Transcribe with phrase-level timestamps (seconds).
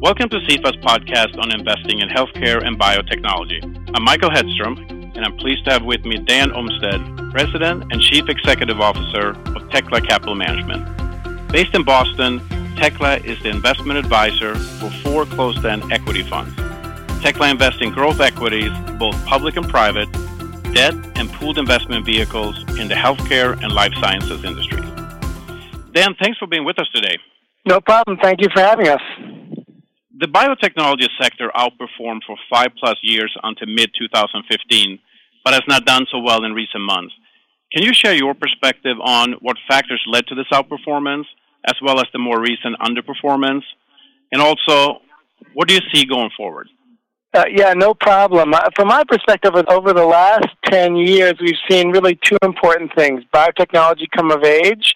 [0.00, 3.62] Welcome to CEFA's podcast on investing in healthcare and biotechnology.
[3.94, 4.78] I'm Michael Hedstrom,
[5.16, 9.70] and I'm pleased to have with me Dan Omstead, President and Chief Executive Officer of
[9.70, 10.84] Tekla Capital Management.
[11.50, 12.40] Based in Boston,
[12.76, 16.54] Tekla is the investment advisor for four closed-end equity funds.
[17.22, 20.12] Tekla invests in growth equities, both public and private,
[20.74, 24.82] debt and pooled investment vehicles in the healthcare and life sciences industry.
[25.92, 27.16] Dan, thanks for being with us today.
[27.64, 28.18] No problem.
[28.22, 29.00] Thank you for having us.
[30.18, 34.98] The biotechnology sector outperformed for five plus years until mid 2015,
[35.44, 37.12] but has not done so well in recent months.
[37.70, 41.24] Can you share your perspective on what factors led to this outperformance,
[41.66, 43.62] as well as the more recent underperformance?
[44.32, 45.02] And also,
[45.52, 46.68] what do you see going forward?
[47.34, 48.54] Uh, yeah, no problem.
[48.54, 53.22] Uh, from my perspective, over the last 10 years, we've seen really two important things
[53.34, 54.94] biotechnology come of age,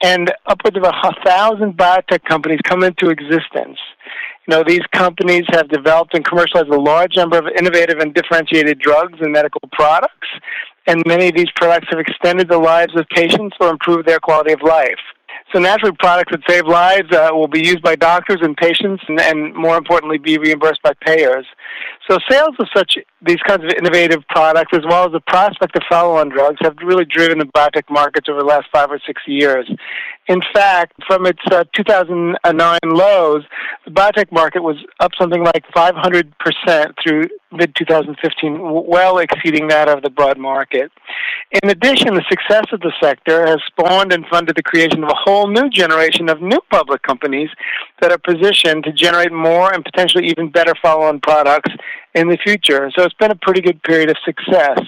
[0.00, 3.78] and upwards of a thousand biotech companies come into existence.
[4.46, 8.78] You know, these companies have developed and commercialized a large number of innovative and differentiated
[8.78, 10.28] drugs and medical products,
[10.86, 14.52] and many of these products have extended the lives of patients or improved their quality
[14.52, 14.98] of life.
[15.52, 19.20] So naturally, products that save lives uh, will be used by doctors and patients, and,
[19.20, 21.44] and, more importantly, be reimbursed by payers.
[22.08, 25.82] So sales of such these kinds of innovative products, as well as the prospect of
[25.88, 29.68] follow-on drugs, have really driven the biotech markets over the last five or six years.
[30.28, 33.42] In fact, from its uh, 2009 lows,
[33.84, 40.02] the biotech market was up something like 500% through mid 2015, well exceeding that of
[40.02, 40.92] the broad market.
[41.62, 45.16] In addition, the success of the sector has spawned and funded the creation of a
[45.16, 47.50] whole new generation of new public companies
[48.00, 51.72] that are positioned to generate more and potentially even better follow on products
[52.14, 52.90] in the future.
[52.96, 54.80] So it's been a pretty good period of success.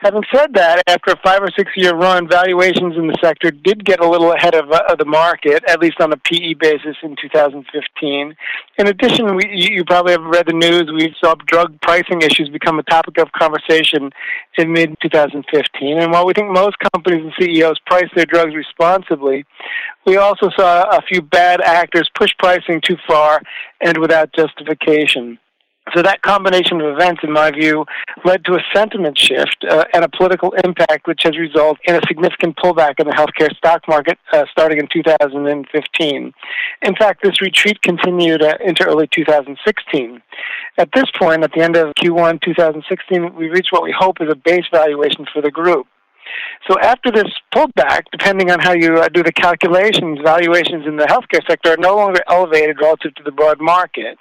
[0.00, 3.84] Having said that, after a five or six year run, valuations in the sector did
[3.84, 6.96] get a little ahead of, uh, of the market, at least on a PE basis
[7.02, 8.34] in 2015.
[8.78, 12.78] In addition, we, you probably have read the news, we saw drug pricing issues become
[12.78, 14.10] a topic of conversation
[14.56, 15.98] in mid 2015.
[15.98, 19.44] And while we think most companies and CEOs price their drugs responsibly,
[20.06, 23.42] we also saw a few bad actors push pricing too far
[23.82, 25.38] and without justification.
[25.94, 27.84] So that combination of events, in my view,
[28.24, 32.00] led to a sentiment shift uh, and a political impact, which has resulted in a
[32.06, 36.32] significant pullback in the healthcare stock market uh, starting in 2015.
[36.82, 40.22] In fact, this retreat continued uh, into early 2016.
[40.78, 44.28] At this point, at the end of Q1 2016, we reached what we hope is
[44.30, 45.86] a base valuation for the group.
[46.68, 51.04] So after this pullback, depending on how you uh, do the calculations, valuations in the
[51.04, 54.18] healthcare sector are no longer elevated relative to the broad market.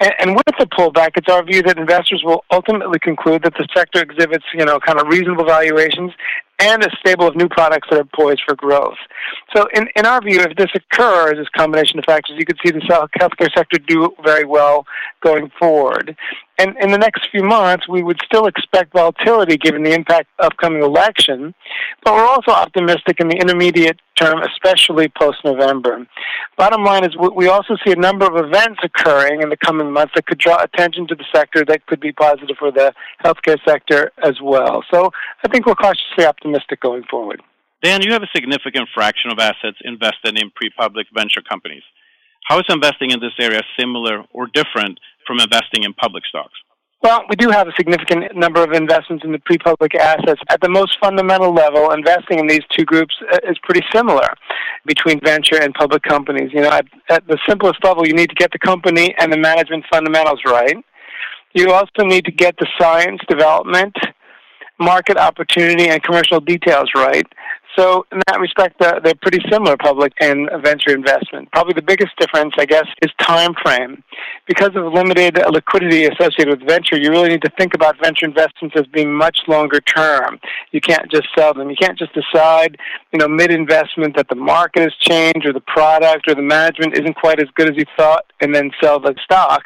[0.00, 3.68] And, and with the pullback, it's our view that investors will ultimately conclude that the
[3.74, 6.12] sector exhibits, you know, kind of reasonable valuations
[6.58, 8.96] and a stable of new products that are poised for growth.
[9.54, 12.72] So, in, in our view, if this occurs, this combination of factors, you could see
[12.72, 14.86] the healthcare sector do very well
[15.22, 16.16] going forward.
[16.58, 20.46] And in the next few months, we would still expect volatility given the impact of
[20.46, 21.54] upcoming election,
[22.02, 26.06] but we're also optimistic in the intermediate term, especially post November.
[26.56, 30.14] Bottom line is, we also see a number of events occurring in the coming months
[30.14, 34.10] that could draw attention to the sector that could be positive for the healthcare sector
[34.24, 34.82] as well.
[34.90, 35.10] So
[35.44, 37.42] I think we're cautiously optimistic going forward.
[37.82, 41.82] Dan, you have a significant fraction of assets invested in pre public venture companies.
[42.44, 46.54] How is investing in this area similar or different from investing in public stocks?
[47.02, 50.40] Well, we do have a significant number of investments in the pre-public assets.
[50.48, 54.28] At the most fundamental level, investing in these two groups uh, is pretty similar
[54.86, 56.50] between venture and public companies.
[56.52, 59.36] You know, at, at the simplest level, you need to get the company and the
[59.36, 60.76] management fundamentals right.
[61.54, 63.94] You also need to get the science development,
[64.80, 67.26] market opportunity, and commercial details right.
[67.78, 71.52] So in that respect, they're pretty similar, public and venture investment.
[71.52, 74.02] Probably the biggest difference, I guess, is time frame.
[74.46, 78.76] Because of limited liquidity associated with venture, you really need to think about venture investments
[78.78, 80.38] as being much longer term.
[80.70, 81.68] You can't just sell them.
[81.68, 82.78] You can't just decide,
[83.12, 87.14] you know, mid-investment that the market has changed or the product or the management isn't
[87.14, 89.64] quite as good as you thought and then sell the stock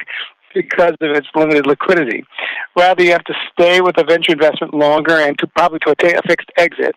[0.54, 2.24] because of its limited liquidity.
[2.76, 6.16] Rather, you have to stay with a venture investment longer and to probably to attain
[6.16, 6.94] a fixed exit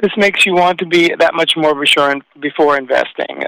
[0.00, 3.42] this makes you want to be that much more reassuring before investing.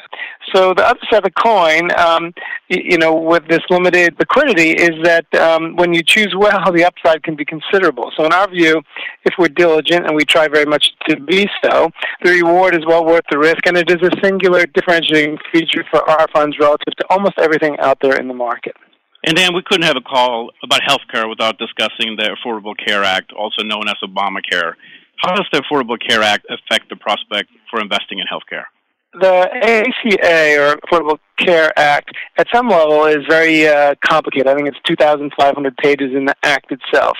[0.54, 2.32] So the other side of the coin, um,
[2.68, 7.22] you know, with this limited liquidity, is that um, when you choose well, the upside
[7.22, 8.10] can be considerable.
[8.16, 8.82] So in our view,
[9.24, 11.90] if we're diligent and we try very much to be so,
[12.22, 16.08] the reward is well worth the risk, and it is a singular differentiating feature for
[16.08, 18.76] our funds relative to almost everything out there in the market.
[19.24, 23.32] And Dan, we couldn't have a call about healthcare without discussing the Affordable Care Act,
[23.32, 24.74] also known as Obamacare.
[25.16, 28.64] How does the Affordable Care Act affect the prospect for investing in healthcare?
[29.14, 34.46] The ACA, or Affordable Care Act, at some level, is very uh, complicated.
[34.46, 37.16] I think it's 2,500 pages in the Act itself.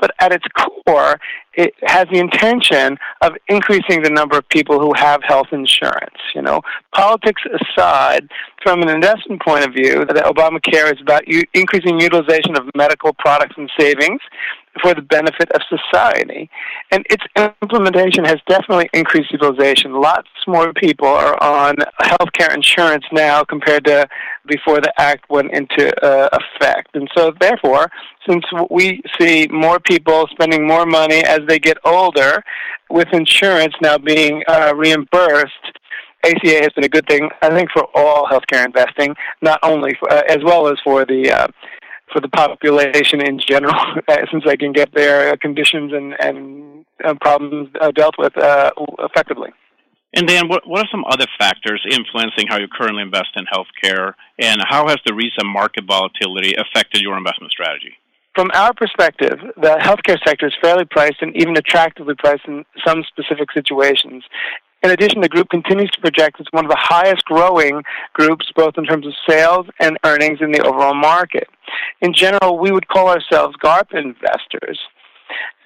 [0.00, 1.20] But at its core,
[1.54, 6.16] it has the intention of increasing the number of people who have health insurance.
[6.34, 6.62] You know,
[6.94, 8.28] politics aside,
[8.62, 13.54] from an investment point of view, Obamacare is about u- increasing utilization of medical products
[13.56, 14.20] and savings
[14.82, 16.50] for the benefit of society.
[16.90, 17.24] And its
[17.62, 20.00] implementation has definitely increased utilization.
[20.00, 24.06] Lots more people are on health care insurance now compared to
[24.46, 26.94] before the act went into uh, effect.
[26.94, 27.90] And so, therefore,
[28.28, 32.42] since we see more people spending more money as they get older,
[32.90, 35.52] with insurance now being uh, reimbursed,
[36.24, 40.10] ACA has been a good thing, I think, for all healthcare investing, not only for,
[40.10, 41.48] uh, as well as for the uh,
[42.12, 43.74] for the population in general,
[44.30, 48.70] since they can get their conditions and and uh, problems uh, dealt with uh,
[49.00, 49.50] effectively.
[50.14, 54.14] And Dan, what, what are some other factors influencing how you currently invest in healthcare,
[54.38, 57.94] and how has the recent market volatility affected your investment strategy?
[58.34, 63.04] From our perspective, the healthcare sector is fairly priced and even attractively priced in some
[63.04, 64.24] specific situations.
[64.84, 67.82] In addition, the group continues to project as one of the highest growing
[68.12, 71.48] groups, both in terms of sales and earnings in the overall market.
[72.02, 74.78] In general, we would call ourselves GARP investors.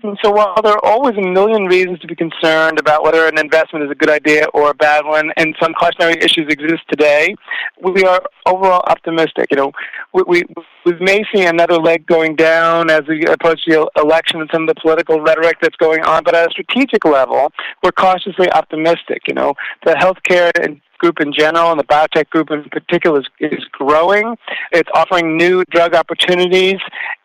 [0.02, 3.36] And so while there are always a million reasons to be concerned about whether an
[3.36, 7.34] investment is a good idea or a bad one, and some cautionary issues exist today,
[7.82, 9.46] we are overall optimistic.
[9.50, 9.72] You know,
[10.14, 10.42] we, we,
[10.86, 14.68] we may see another leg going down as we approach the election and some of
[14.68, 19.22] the political rhetoric that's going on, but at a strategic level, we're cautiously optimistic.
[19.26, 19.54] You know,
[19.84, 24.36] the healthcare and group in general and the biotech group in particular is, is growing.
[24.72, 26.80] It's offering new drug opportunities,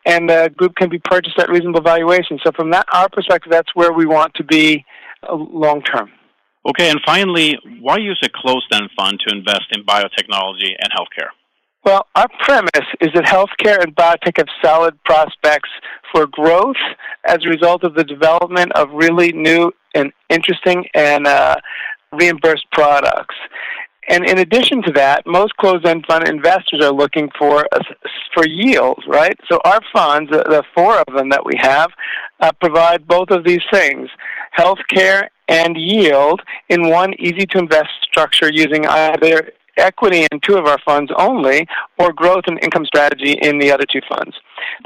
[0.06, 2.40] and the group can be purchased at reasonable valuations.
[2.44, 4.84] So, from that our perspective, that's where we want to be
[5.28, 6.10] uh, long term.
[6.66, 11.28] Okay, and finally, why use a closed-end fund to invest in biotechnology and healthcare?
[11.84, 15.68] Well, our premise is that healthcare and biotech have solid prospects
[16.10, 16.76] for growth
[17.26, 21.56] as a result of the development of really new and interesting and uh,
[22.14, 23.36] reimbursed products.
[24.08, 27.66] And in addition to that, most closed-end fund investors are looking for
[28.34, 29.38] for yields, right?
[29.48, 31.90] So our funds, the four of them that we have,
[32.40, 34.10] uh, provide both of these things:
[34.58, 41.10] healthcare and yield in one easy-to-invest structure using either equity in two of our funds
[41.16, 41.66] only,
[41.98, 44.36] or growth and income strategy in the other two funds.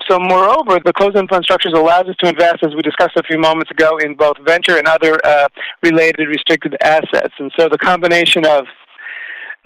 [0.09, 3.39] So, moreover, the closed-end fund structures allows us to invest, as we discussed a few
[3.39, 5.49] moments ago, in both venture and other uh,
[5.83, 7.35] related restricted assets.
[7.39, 8.67] And so, the combination of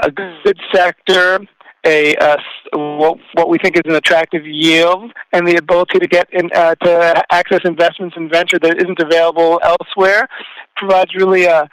[0.01, 1.41] a good sector,
[1.85, 2.37] a uh,
[2.73, 6.75] what, what we think is an attractive yield, and the ability to get in, uh,
[6.77, 10.29] to access investments in venture that isn't available elsewhere
[10.77, 11.69] provides really a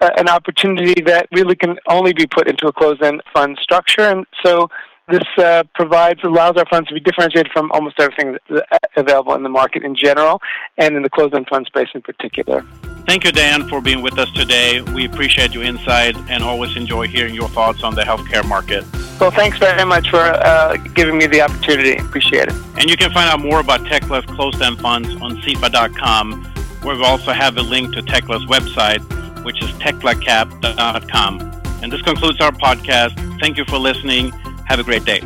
[0.00, 4.68] an opportunity that really can only be put into a closed-end fund structure, and so
[5.08, 8.36] this uh, provides allows our funds to be differentiated from almost everything
[8.96, 10.40] available in the market in general,
[10.76, 12.64] and in the closed-end fund space in particular.
[13.06, 14.82] Thank you, Dan, for being with us today.
[14.82, 18.84] We appreciate your insight and always enjoy hearing your thoughts on the healthcare market.
[19.18, 21.96] Well, thanks very much for uh, giving me the opportunity.
[21.96, 22.54] Appreciate it.
[22.76, 26.44] And you can find out more about Tekla's closed-end funds on CEFA.com,
[26.82, 29.00] where we also have a link to Tekla's website,
[29.44, 31.40] which is teklacap.com.
[31.82, 33.40] And this concludes our podcast.
[33.40, 34.30] Thank you for listening.
[34.66, 35.20] Have a great day.